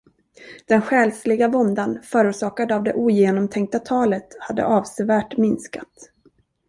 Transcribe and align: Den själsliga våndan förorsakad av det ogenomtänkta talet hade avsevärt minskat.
Den 0.67 0.81
själsliga 0.81 1.47
våndan 1.47 1.99
förorsakad 2.03 2.71
av 2.71 2.83
det 2.83 2.93
ogenomtänkta 2.93 3.79
talet 3.79 4.27
hade 4.39 4.65
avsevärt 4.65 5.37
minskat. 5.37 6.11